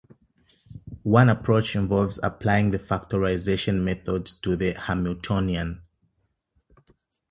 [1.03, 5.83] One approach involves applying the factorization method to the Hamiltonian.